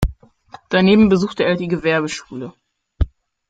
[0.71, 2.53] Daneben besuchte er die Gewerbeschule.